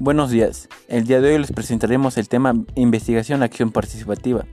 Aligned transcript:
Buenos 0.00 0.30
días. 0.30 0.68
El 0.88 1.04
día 1.04 1.20
de 1.20 1.32
hoy 1.32 1.38
les 1.38 1.52
presentaremos 1.52 2.18
el 2.18 2.28
tema 2.28 2.52
Investigación 2.74 3.44
Acción 3.44 3.70
Participativa, 3.70 4.44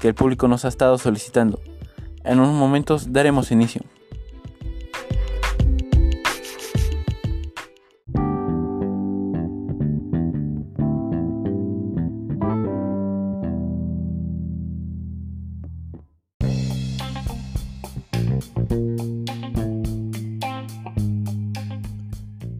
que 0.00 0.08
el 0.08 0.14
público 0.14 0.48
nos 0.48 0.64
ha 0.64 0.68
estado 0.68 0.96
solicitando. 0.96 1.60
En 2.24 2.40
unos 2.40 2.54
momentos 2.54 3.12
daremos 3.12 3.52
inicio. 3.52 3.82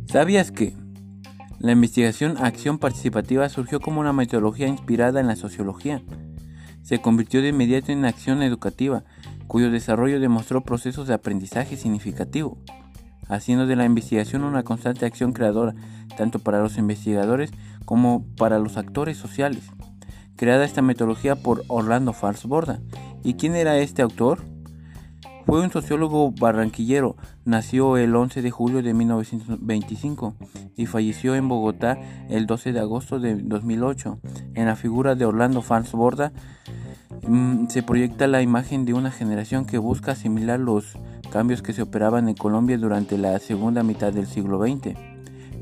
¿Sabías 0.06 0.50
que 0.50 0.74
la 1.58 1.72
investigación 1.72 2.36
acción 2.38 2.78
participativa 2.78 3.48
surgió 3.48 3.80
como 3.80 4.00
una 4.00 4.12
metodología 4.12 4.68
inspirada 4.68 5.20
en 5.20 5.26
la 5.26 5.36
sociología? 5.36 6.02
Se 6.82 7.00
convirtió 7.00 7.40
de 7.40 7.48
inmediato 7.48 7.92
en 7.92 8.04
acción 8.04 8.42
educativa, 8.42 9.04
cuyo 9.46 9.70
desarrollo 9.70 10.20
demostró 10.20 10.62
procesos 10.62 11.08
de 11.08 11.14
aprendizaje 11.14 11.76
significativo, 11.76 12.58
haciendo 13.28 13.66
de 13.66 13.76
la 13.76 13.84
investigación 13.84 14.44
una 14.44 14.64
constante 14.64 15.06
acción 15.06 15.32
creadora, 15.32 15.74
tanto 16.16 16.38
para 16.38 16.60
los 16.60 16.76
investigadores 16.78 17.50
como 17.84 18.26
para 18.36 18.58
los 18.58 18.76
actores 18.76 19.16
sociales. 19.16 19.64
Creada 20.36 20.64
esta 20.64 20.82
metodología 20.82 21.36
por 21.36 21.64
Orlando 21.68 22.12
Falsborda. 22.12 22.80
¿Y 23.24 23.34
quién 23.34 23.56
era 23.56 23.78
este 23.78 24.02
autor? 24.02 24.44
Fue 25.46 25.60
un 25.62 25.70
sociólogo 25.70 26.32
barranquillero, 26.32 27.14
nació 27.44 27.96
el 27.98 28.16
11 28.16 28.42
de 28.42 28.50
julio 28.50 28.82
de 28.82 28.92
1925 28.94 30.34
y 30.76 30.86
falleció 30.86 31.36
en 31.36 31.48
Bogotá 31.48 32.00
el 32.28 32.46
12 32.46 32.72
de 32.72 32.80
agosto 32.80 33.20
de 33.20 33.36
2008. 33.36 34.18
En 34.54 34.66
la 34.66 34.74
figura 34.74 35.14
de 35.14 35.24
Orlando 35.24 35.62
Fans 35.62 35.92
Borda 35.92 36.32
mm, 37.28 37.68
se 37.68 37.84
proyecta 37.84 38.26
la 38.26 38.42
imagen 38.42 38.86
de 38.86 38.94
una 38.94 39.12
generación 39.12 39.66
que 39.66 39.78
busca 39.78 40.12
asimilar 40.12 40.58
los 40.58 40.98
cambios 41.30 41.62
que 41.62 41.72
se 41.72 41.82
operaban 41.82 42.28
en 42.28 42.34
Colombia 42.34 42.76
durante 42.76 43.16
la 43.16 43.38
segunda 43.38 43.84
mitad 43.84 44.12
del 44.12 44.26
siglo 44.26 44.60
XX, 44.60 44.98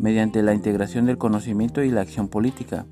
mediante 0.00 0.42
la 0.42 0.54
integración 0.54 1.04
del 1.04 1.19
conocimiento 1.19 1.82
y 1.82 1.91
la 1.91 2.00
acción 2.00 2.28
política. 2.28 2.86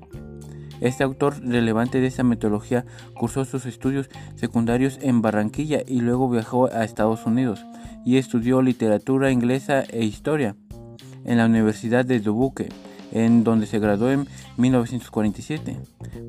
Este 0.81 1.03
autor 1.03 1.39
relevante 1.41 1.99
de 1.99 2.07
esta 2.07 2.23
metodología 2.23 2.85
cursó 3.13 3.45
sus 3.45 3.65
estudios 3.65 4.09
secundarios 4.35 4.99
en 5.01 5.21
Barranquilla 5.21 5.81
y 5.85 6.01
luego 6.01 6.29
viajó 6.29 6.67
a 6.67 6.83
Estados 6.83 7.25
Unidos 7.25 7.65
y 8.05 8.17
estudió 8.17 8.61
literatura 8.61 9.31
inglesa 9.31 9.81
e 9.81 10.03
historia 10.03 10.55
en 11.25 11.37
la 11.37 11.45
Universidad 11.45 12.05
de 12.05 12.19
Dubuque, 12.19 12.69
en 13.13 13.43
donde 13.43 13.67
se 13.67 13.79
graduó 13.79 14.09
en 14.09 14.27
1947. 14.57 15.77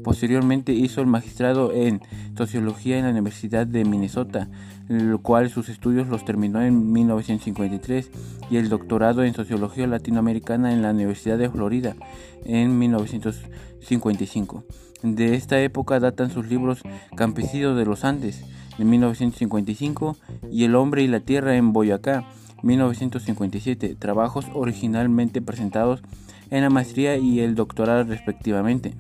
Posteriormente 0.04 0.72
hizo 0.72 1.00
el 1.00 1.06
magistrado 1.06 1.72
en 1.72 2.02
sociología 2.36 2.98
en 2.98 3.04
la 3.04 3.10
Universidad 3.10 3.66
de 3.66 3.84
Minnesota, 3.84 4.48
lo 4.88 5.18
cual 5.20 5.48
sus 5.48 5.70
estudios 5.70 6.08
los 6.08 6.24
terminó 6.27 6.62
en 6.62 6.92
1953 6.92 8.10
y 8.50 8.58
el 8.58 8.68
doctorado 8.68 9.24
en 9.24 9.34
sociología 9.34 9.86
latinoamericana 9.86 10.72
en 10.72 10.82
la 10.82 10.90
Universidad 10.90 11.38
de 11.38 11.48
Florida 11.48 11.96
en 12.44 12.78
1955. 12.78 14.64
De 15.02 15.34
esta 15.34 15.60
época 15.60 16.00
datan 16.00 16.30
sus 16.30 16.46
libros 16.46 16.82
Campesinos 17.16 17.77
de 17.77 17.86
los 17.86 18.05
Andes 18.05 18.44
de 18.77 18.84
1955 18.84 20.16
y 20.50 20.64
El 20.64 20.74
hombre 20.74 21.02
y 21.02 21.06
la 21.06 21.20
tierra 21.20 21.56
en 21.56 21.72
Boyacá 21.72 22.24
1957, 22.64 23.94
trabajos 23.96 24.46
originalmente 24.54 25.42
presentados 25.42 26.02
en 26.50 26.62
la 26.62 26.70
maestría 26.70 27.16
y 27.16 27.40
el 27.40 27.54
doctorado 27.54 28.04
respectivamente. 28.04 28.94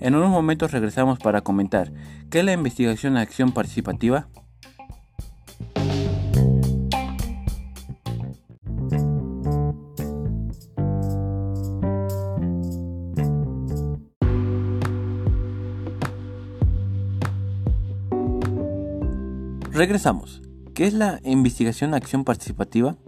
En 0.00 0.14
unos 0.14 0.30
momentos 0.30 0.72
regresamos 0.72 1.18
para 1.18 1.42
comentar 1.42 1.92
qué 2.30 2.40
es 2.40 2.44
la 2.44 2.52
investigación 2.52 3.16
acción 3.16 3.52
participativa. 3.52 4.28
Regresamos. 19.72 20.45
¿Qué 20.76 20.86
es 20.86 20.92
la 20.92 21.20
investigación 21.24 21.94
acción 21.94 22.22
participativa? 22.22 22.98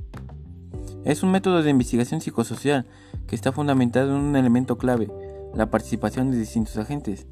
Es 1.05 1.23
un 1.23 1.31
método 1.31 1.63
de 1.63 1.69
investigación 1.69 2.23
psicosocial 2.23 2.87
que 3.27 3.35
está 3.35 3.53
fundamentado 3.53 4.17
en 4.17 4.23
un 4.23 4.37
elemento 4.37 4.79
clave, 4.79 5.11
la 5.55 5.69
participación 5.69 6.31
de 6.31 6.39
distintos 6.39 6.79
agentes. 6.79 7.27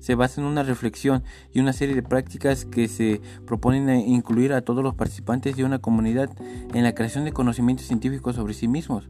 Se 0.00 0.14
basa 0.14 0.40
en 0.40 0.46
una 0.46 0.62
reflexión 0.62 1.22
y 1.52 1.60
una 1.60 1.74
serie 1.74 1.94
de 1.94 2.02
prácticas 2.02 2.64
que 2.64 2.88
se 2.88 3.20
proponen 3.44 3.90
incluir 4.08 4.54
a 4.54 4.62
todos 4.62 4.82
los 4.82 4.94
participantes 4.94 5.54
de 5.54 5.64
una 5.64 5.80
comunidad 5.80 6.30
en 6.72 6.82
la 6.82 6.94
creación 6.94 7.26
de 7.26 7.32
conocimientos 7.32 7.86
científicos 7.86 8.36
sobre 8.36 8.54
sí 8.54 8.68
mismos. 8.68 9.04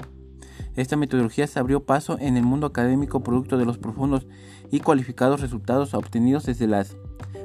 Esta 0.75 0.97
metodología 0.97 1.47
se 1.47 1.61
abrió 1.61 1.85
paso 1.85 2.19
en 2.19 2.37
el 2.37 2.43
mundo 2.43 2.67
académico 2.67 3.23
producto 3.23 3.59
de 3.59 3.65
los 3.65 3.79
profundos 3.79 4.27
y 4.73 4.81
cualificados 4.81 5.41
resultados 5.41 5.95
obtenidos 5.95 6.47
desde 6.47 6.67
las 6.67 6.97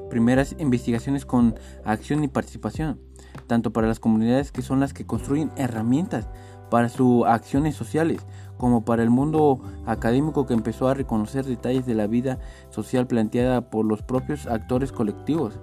primeras 0.10 0.56
investigaciones 0.58 1.28
con 1.28 1.54
acción 1.86 2.24
y 2.24 2.28
participación, 2.28 3.00
tanto 3.48 3.72
para 3.72 3.88
las 3.88 4.00
comunidades 4.00 4.52
que 4.52 4.62
son 4.62 4.80
las 4.80 4.94
que 4.94 5.06
construyen 5.06 5.52
herramientas 5.56 6.28
para 6.70 6.90
sus 6.90 7.26
acciones 7.26 7.76
sociales, 7.76 8.26
como 8.58 8.86
para 8.86 9.04
el 9.04 9.10
mundo 9.10 9.60
académico 9.86 10.46
que 10.46 10.54
empezó 10.54 10.88
a 10.88 10.94
reconocer 10.94 11.46
detalles 11.46 11.86
de 11.86 11.96
la 11.96 12.08
vida 12.08 12.40
social 12.70 13.08
planteada 13.08 13.70
por 13.70 13.86
los 13.86 14.04
propios 14.04 14.48
actores 14.48 14.92
colectivos, 14.92 15.60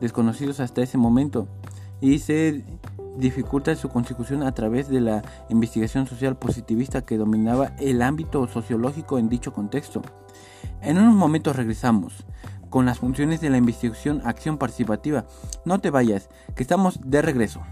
desconocidos 0.00 0.60
hasta 0.60 0.82
ese 0.82 0.98
momento, 0.98 1.48
y 2.00 2.18
se 2.18 2.64
dificulta 3.16 3.74
su 3.74 3.88
consecución 3.88 4.42
a 4.44 4.52
través 4.52 4.88
de 4.88 5.00
la 5.00 5.22
investigación 5.48 6.06
social 6.06 6.36
positivista 6.36 7.02
que 7.02 7.18
dominaba 7.18 7.72
el 7.78 8.00
ámbito 8.02 8.46
sociológico 8.46 9.18
en 9.18 9.28
dicho 9.28 9.52
contexto. 9.52 10.02
En 10.80 10.98
unos 10.98 11.14
momentos 11.14 11.56
regresamos 11.56 12.24
con 12.70 12.86
las 12.86 12.98
funciones 12.98 13.40
de 13.40 13.50
la 13.50 13.58
investigación 13.58 14.22
acción 14.24 14.58
participativa. 14.58 15.24
No 15.64 15.80
te 15.80 15.90
vayas, 15.90 16.28
que 16.54 16.62
estamos 16.62 16.98
de 17.02 17.22
regreso. 17.22 17.62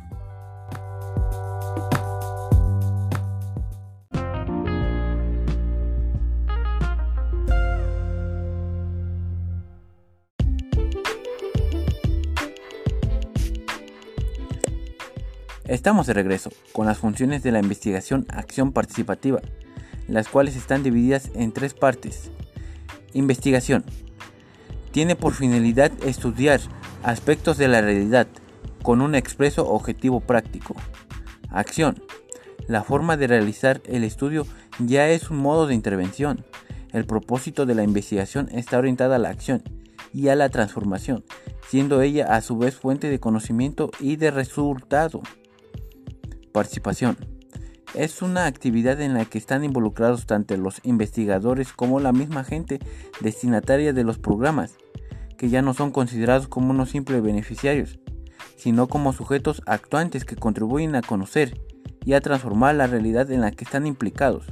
Estamos 15.69 16.07
de 16.07 16.15
regreso 16.15 16.51
con 16.73 16.87
las 16.87 16.99
funciones 16.99 17.43
de 17.43 17.51
la 17.51 17.59
investigación 17.59 18.25
acción 18.31 18.73
participativa, 18.73 19.41
las 20.07 20.28
cuales 20.28 20.55
están 20.55 20.84
divididas 20.84 21.31
en 21.34 21.51
tres 21.51 21.75
partes. 21.75 22.31
Investigación, 23.15 23.84
tiene 24.97 25.15
por 25.15 25.34
finalidad 25.34 25.93
estudiar 26.07 26.59
aspectos 27.03 27.59
de 27.59 27.69
la 27.69 27.83
realidad 27.83 28.29
con 28.83 29.03
un 29.03 29.15
expreso 29.15 29.69
objetivo 29.69 30.21
práctico. 30.21 30.75
Acción. 31.51 32.03
La 32.67 32.83
forma 32.83 33.19
de 33.19 33.27
realizar 33.27 33.83
el 33.84 34.05
estudio 34.05 34.47
ya 34.79 35.11
es 35.11 35.29
un 35.29 35.37
modo 35.37 35.67
de 35.67 35.75
intervención. 35.75 36.47
El 36.95 37.05
propósito 37.05 37.67
de 37.67 37.75
la 37.75 37.83
investigación 37.83 38.49
está 38.53 38.79
orientada 38.79 39.17
a 39.17 39.19
la 39.19 39.29
acción 39.29 39.62
y 40.15 40.29
a 40.29 40.34
la 40.34 40.49
transformación, 40.49 41.27
siendo 41.69 42.01
ella 42.01 42.34
a 42.34 42.41
su 42.41 42.57
vez 42.57 42.75
fuente 42.75 43.11
de 43.11 43.21
conocimiento 43.21 43.91
y 44.01 44.17
de 44.17 44.31
resultado. 44.31 45.21
Participación. 46.53 47.35
Es 47.97 48.21
una 48.21 48.45
actividad 48.45 49.01
en 49.01 49.15
la 49.15 49.25
que 49.25 49.39
están 49.39 49.65
involucrados 49.65 50.27
tanto 50.27 50.54
los 50.59 50.81
investigadores 50.83 51.72
como 51.72 51.98
la 51.98 52.13
misma 52.13 52.45
gente 52.45 52.78
destinataria 53.22 53.95
de 53.95 54.04
los 54.04 54.19
programas 54.19 54.77
que 55.39 55.48
ya 55.48 55.63
no 55.63 55.72
son 55.72 55.93
considerados 55.93 56.47
como 56.47 56.72
unos 56.72 56.91
simples 56.91 57.22
beneficiarios, 57.22 57.98
sino 58.57 58.87
como 58.87 59.15
sujetos 59.15 59.63
actuantes 59.65 60.27
que 60.27 60.37
contribuyen 60.37 60.95
a 60.95 61.01
conocer 61.01 61.59
y 62.04 62.13
a 62.13 62.21
transformar 62.21 62.75
la 62.75 62.87
realidad 62.87 63.31
en 63.31 63.41
la 63.41 63.51
que 63.51 63.65
están 63.65 63.87
implicados. 63.87 64.45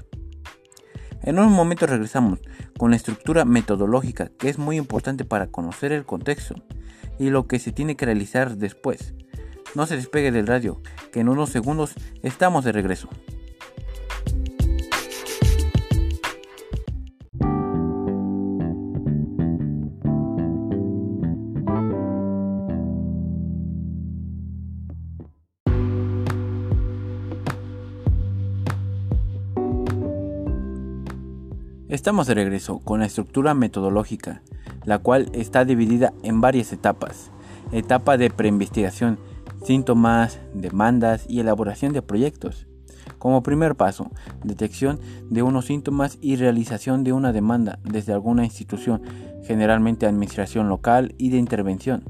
En 1.21 1.39
un 1.39 1.53
momento 1.53 1.87
regresamos 1.87 2.41
con 2.79 2.93
la 2.93 2.97
estructura 2.97 3.45
metodológica 3.45 4.31
que 4.39 4.49
es 4.49 4.57
muy 4.57 4.79
importante 4.79 5.27
para 5.27 5.49
conocer 5.49 5.93
el 5.93 6.07
contexto 6.07 6.55
y 7.19 7.29
lo 7.29 7.47
que 7.47 7.59
se 7.59 7.73
tiene 7.73 7.95
que 7.95 8.07
realizar 8.07 8.57
después. 8.57 9.13
No 9.75 9.85
se 9.85 9.97
despegue 9.97 10.33
del 10.33 10.47
radio, 10.47 10.81
que 11.13 11.21
en 11.21 11.29
unos 11.29 11.51
segundos 11.51 11.93
estamos 12.23 12.65
de 12.65 12.73
regreso. 12.73 13.11
Estamos 31.95 32.27
de 32.27 32.35
regreso 32.35 32.81
con 32.81 32.99
la 32.99 33.07
estructura 33.07 33.55
metodológica, 33.55 34.43
la 34.85 34.99
cual 34.99 35.31
está 35.33 35.65
dividida 35.65 36.13
en 36.25 36.41
varias 36.41 36.73
etapas. 36.73 37.31
Etapa 37.71 38.17
de 38.17 38.31
preinvestigación, 38.31 39.17
síntomas, 39.63 40.41
demandas 40.55 41.25
y 41.29 41.39
elaboración 41.39 41.93
de 41.93 42.03
proyectos. 42.03 42.67
Como 43.21 43.45
primer 43.45 43.77
paso, 43.77 44.11
detección 44.43 44.99
de 45.31 45.45
unos 45.45 45.67
síntomas 45.67 46.19
y 46.21 46.35
realización 46.35 47.05
de 47.05 47.13
una 47.13 47.33
demanda 47.33 47.79
desde 47.85 48.13
alguna 48.13 48.43
institución, 48.43 49.01
generalmente 49.45 50.07
administración 50.07 50.69
local 50.69 51.15
y 51.17 51.31
de 51.31 51.39
intervención. 51.39 52.03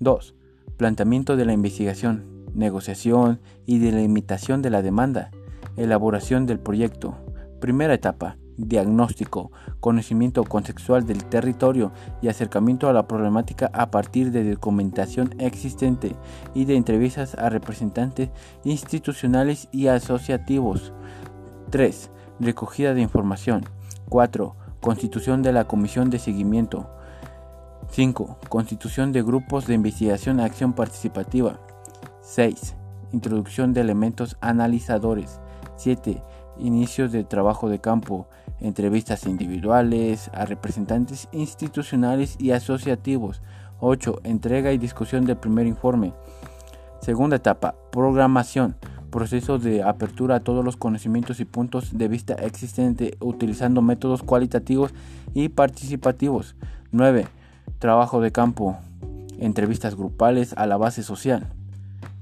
2. 0.00 0.34
Planteamiento 0.76 1.36
de 1.36 1.44
la 1.44 1.52
investigación, 1.52 2.44
negociación 2.54 3.40
y 3.66 3.78
delimitación 3.78 4.62
de 4.62 4.70
la 4.70 4.82
demanda, 4.82 5.30
elaboración 5.76 6.44
del 6.46 6.58
proyecto. 6.58 7.14
Primera 7.60 7.94
etapa, 7.94 8.36
diagnóstico, 8.68 9.50
conocimiento 9.80 10.44
contextual 10.44 11.06
del 11.06 11.24
territorio 11.24 11.92
y 12.22 12.28
acercamiento 12.28 12.88
a 12.88 12.92
la 12.92 13.06
problemática 13.06 13.70
a 13.72 13.90
partir 13.90 14.30
de 14.30 14.50
documentación 14.50 15.34
existente 15.38 16.14
y 16.54 16.64
de 16.64 16.76
entrevistas 16.76 17.34
a 17.34 17.48
representantes 17.48 18.30
institucionales 18.64 19.68
y 19.72 19.86
asociativos. 19.88 20.92
3. 21.70 22.10
Recogida 22.40 22.94
de 22.94 23.02
información. 23.02 23.64
4. 24.08 24.56
Constitución 24.80 25.42
de 25.42 25.52
la 25.52 25.64
Comisión 25.64 26.10
de 26.10 26.18
Seguimiento. 26.18 26.90
5. 27.90 28.38
Constitución 28.48 29.12
de 29.12 29.22
grupos 29.22 29.66
de 29.66 29.74
investigación 29.74 30.40
acción 30.40 30.72
participativa. 30.72 31.58
6. 32.22 32.76
Introducción 33.12 33.72
de 33.72 33.80
elementos 33.80 34.36
analizadores. 34.40 35.40
7. 35.76 36.22
Inicios 36.60 37.10
de 37.10 37.24
trabajo 37.24 37.68
de 37.68 37.80
campo 37.80 38.28
entrevistas 38.60 39.26
individuales 39.26 40.30
a 40.34 40.44
representantes 40.44 41.28
institucionales 41.32 42.36
y 42.38 42.50
asociativos. 42.50 43.40
8. 43.80 44.20
Entrega 44.24 44.72
y 44.72 44.78
discusión 44.78 45.24
del 45.24 45.38
primer 45.38 45.66
informe. 45.66 46.12
Segunda 47.00 47.36
etapa, 47.36 47.74
programación. 47.90 48.76
Proceso 49.10 49.58
de 49.58 49.82
apertura 49.82 50.36
a 50.36 50.40
todos 50.40 50.64
los 50.64 50.76
conocimientos 50.76 51.40
y 51.40 51.44
puntos 51.44 51.96
de 51.96 52.06
vista 52.06 52.34
existentes 52.34 53.12
utilizando 53.20 53.82
métodos 53.82 54.22
cualitativos 54.22 54.92
y 55.34 55.48
participativos. 55.48 56.54
9. 56.92 57.26
Trabajo 57.78 58.20
de 58.20 58.30
campo. 58.30 58.76
Entrevistas 59.38 59.96
grupales 59.96 60.52
a 60.56 60.66
la 60.66 60.76
base 60.76 61.02
social. 61.02 61.48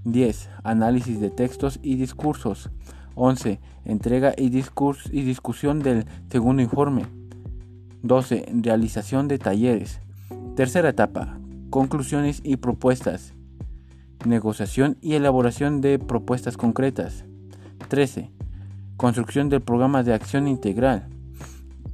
10. 0.04 0.48
Análisis 0.62 1.20
de 1.20 1.30
textos 1.30 1.80
y 1.82 1.96
discursos. 1.96 2.70
11. 3.18 3.60
Entrega 3.84 4.34
y, 4.36 4.48
discusión 4.48 5.80
del 5.80 6.06
segundo 6.30 6.62
informe. 6.62 7.06
12. 8.02 8.46
Realización 8.62 9.28
de 9.28 9.38
talleres. 9.38 10.00
Tercera 10.56 10.90
etapa. 10.90 11.38
Conclusiones 11.70 12.40
y 12.44 12.56
propuestas. 12.56 13.34
Negociación 14.24 14.96
y 15.00 15.14
elaboración 15.14 15.80
de 15.80 15.98
propuestas 15.98 16.56
concretas. 16.56 17.24
13. 17.88 18.30
Construcción 18.96 19.48
del 19.48 19.62
programa 19.62 20.02
de 20.02 20.14
acción 20.14 20.48
integral. 20.48 21.08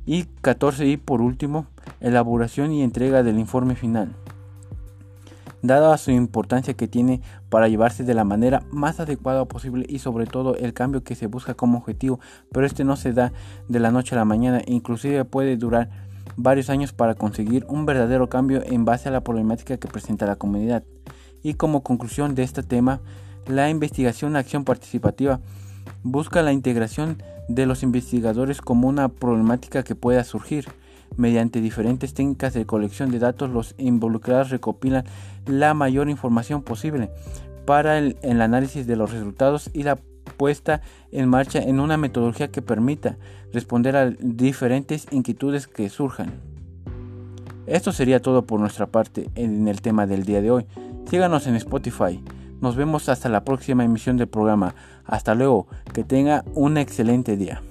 Y 0.06 0.24
14. 0.42 0.86
Y 0.86 0.96
por 0.96 1.22
último, 1.22 1.66
elaboración 2.00 2.72
y 2.72 2.82
entrega 2.82 3.22
del 3.22 3.38
informe 3.38 3.74
final 3.74 4.14
dada 5.66 5.96
su 5.96 6.10
importancia 6.10 6.74
que 6.74 6.88
tiene 6.88 7.22
para 7.48 7.68
llevarse 7.68 8.04
de 8.04 8.12
la 8.12 8.24
manera 8.24 8.62
más 8.70 9.00
adecuada 9.00 9.46
posible 9.46 9.86
y 9.88 9.98
sobre 9.98 10.26
todo 10.26 10.56
el 10.56 10.74
cambio 10.74 11.02
que 11.02 11.14
se 11.14 11.26
busca 11.26 11.54
como 11.54 11.78
objetivo, 11.78 12.20
pero 12.52 12.66
este 12.66 12.84
no 12.84 12.96
se 12.96 13.12
da 13.12 13.32
de 13.68 13.80
la 13.80 13.90
noche 13.90 14.14
a 14.14 14.18
la 14.18 14.26
mañana, 14.26 14.60
inclusive 14.66 15.24
puede 15.24 15.56
durar 15.56 15.88
varios 16.36 16.68
años 16.68 16.92
para 16.92 17.14
conseguir 17.14 17.64
un 17.68 17.86
verdadero 17.86 18.28
cambio 18.28 18.62
en 18.64 18.84
base 18.84 19.08
a 19.08 19.12
la 19.12 19.22
problemática 19.22 19.78
que 19.78 19.88
presenta 19.88 20.26
la 20.26 20.36
comunidad. 20.36 20.84
Y 21.42 21.54
como 21.54 21.82
conclusión 21.82 22.34
de 22.34 22.42
este 22.42 22.62
tema, 22.62 23.00
la 23.46 23.70
investigación 23.70 24.36
acción 24.36 24.64
participativa 24.64 25.40
busca 26.02 26.42
la 26.42 26.52
integración 26.52 27.22
de 27.48 27.66
los 27.66 27.82
investigadores 27.82 28.60
como 28.60 28.88
una 28.88 29.08
problemática 29.08 29.82
que 29.82 29.94
pueda 29.94 30.24
surgir 30.24 30.66
Mediante 31.16 31.60
diferentes 31.60 32.14
técnicas 32.14 32.54
de 32.54 32.66
colección 32.66 33.10
de 33.10 33.18
datos, 33.18 33.50
los 33.50 33.74
involucrados 33.78 34.50
recopilan 34.50 35.04
la 35.46 35.74
mayor 35.74 36.08
información 36.08 36.62
posible 36.62 37.10
para 37.66 37.98
el, 37.98 38.16
análisis 38.22 38.86
de 38.86 38.96
los 38.96 39.12
resultados 39.12 39.70
y 39.72 39.84
la 39.84 39.96
puesta 40.36 40.80
en 41.12 41.28
marcha 41.28 41.60
en 41.60 41.80
una 41.80 41.96
metodología 41.96 42.48
que 42.48 42.62
permita 42.62 43.16
responder 43.52 43.96
a 43.96 44.10
diferentes 44.10 45.06
inquietudes 45.10 45.68
que 45.68 45.88
surjan. 45.88 46.32
Esto 47.66 47.92
sería 47.92 48.20
todo 48.20 48.42
por 48.42 48.60
nuestra 48.60 48.86
parte 48.86 49.30
en 49.34 49.68
el 49.68 49.80
tema 49.80 50.06
del 50.06 50.24
día 50.24 50.42
de 50.42 50.50
hoy. 50.50 50.66
Síganos 51.08 51.46
en 51.46 51.54
Spotify. 51.56 52.22
Nos 52.60 52.76
vemos 52.76 53.08
hasta 53.08 53.28
la 53.28 53.44
próxima 53.44 53.84
emisión 53.84 54.16
del 54.16 54.28
programa. 54.28 54.74
Hasta 55.04 55.34
luego. 55.34 55.66
Que 55.92 56.04
tenga 56.04 56.44
un 56.54 56.76
excelente 56.76 57.36
día. 57.36 57.62